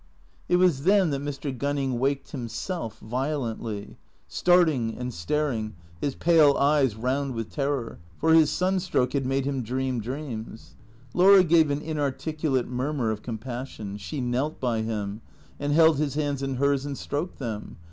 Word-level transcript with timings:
It 0.49 0.55
was 0.55 0.81
then 0.81 1.11
that 1.11 1.21
Mr. 1.21 1.55
Gunning 1.55 1.99
waked 1.99 2.31
himself, 2.31 2.97
violently; 2.97 3.97
starting 4.27 4.97
and 4.97 5.13
staring, 5.13 5.75
his 6.01 6.15
pale 6.15 6.55
eyes 6.57 6.95
round 6.95 7.35
with 7.35 7.51
terror; 7.51 7.99
for 8.17 8.33
his 8.33 8.49
sunstroke 8.49 9.13
had 9.13 9.27
made 9.27 9.45
him 9.45 9.61
dream 9.61 10.01
dreams. 10.01 10.73
Laura 11.13 11.43
gave 11.43 11.69
an 11.69 11.83
inarticulate 11.83 12.67
murmur 12.67 13.11
of 13.11 13.21
compassion. 13.21 13.95
She 13.97 14.21
knelt 14.21 14.59
by 14.59 14.81
him, 14.81 15.21
and 15.59 15.71
held 15.71 15.99
his 15.99 16.15
hands 16.15 16.41
in 16.41 16.55
hers 16.55 16.83
and 16.83 16.97
stroked 16.97 17.37
them. 17.37 17.77